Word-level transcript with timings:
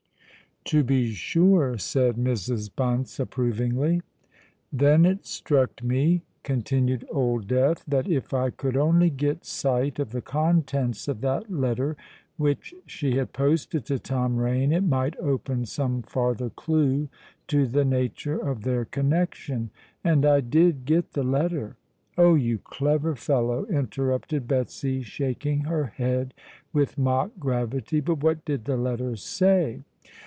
"To 0.65 0.83
be 0.83 1.11
sure," 1.13 1.75
said 1.79 2.17
Mrs. 2.17 2.69
Bunce 2.73 3.19
approvingly. 3.19 4.03
"Then 4.71 5.07
it 5.07 5.25
struck 5.25 5.81
me," 5.83 6.21
continued 6.43 7.03
Old 7.11 7.47
Death, 7.47 7.83
"that 7.87 8.07
if 8.07 8.31
I 8.31 8.51
could 8.51 8.77
only 8.77 9.09
get 9.09 9.43
sight 9.43 9.97
of 9.97 10.11
the 10.11 10.21
contents 10.21 11.07
of 11.07 11.21
that 11.21 11.51
letter 11.51 11.97
which 12.37 12.75
she 12.85 13.13
had 13.17 13.33
posted 13.33 13.85
to 13.85 13.97
Tom 13.97 14.37
Rain, 14.37 14.71
it 14.71 14.83
might 14.83 15.17
open 15.17 15.65
some 15.65 16.03
farther 16.03 16.51
clue 16.51 17.09
to 17.47 17.65
the 17.65 17.83
nature 17.83 18.37
of 18.37 18.61
their 18.61 18.85
connexion. 18.85 19.71
And 20.03 20.27
I 20.27 20.41
did 20.41 20.85
get 20.85 21.13
the 21.13 21.23
letter——" 21.23 21.75
"Oh! 22.19 22.35
you 22.35 22.59
clever 22.59 23.15
fellow!" 23.15 23.65
interrupted 23.65 24.47
Betsy, 24.47 25.01
shaking 25.01 25.61
her 25.61 25.85
head 25.97 26.35
with 26.71 26.99
mock 26.99 27.31
gravity. 27.39 27.99
"But 27.99 28.21
what 28.21 28.45
did 28.45 28.65
the 28.65 28.77
letter 28.77 29.15
say?" 29.15 29.81